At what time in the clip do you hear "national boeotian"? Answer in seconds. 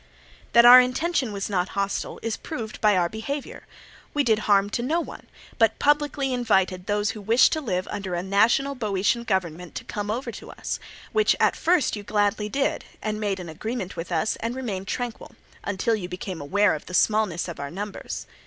8.23-9.25